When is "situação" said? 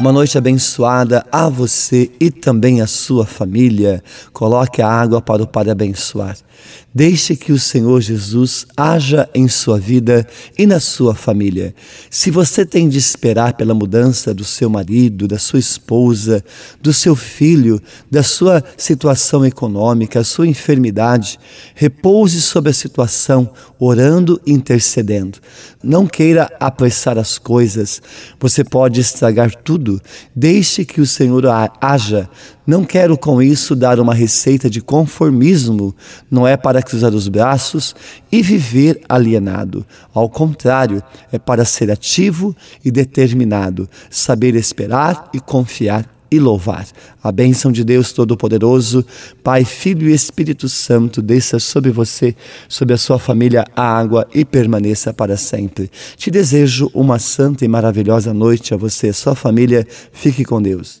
18.76-19.44, 22.74-23.50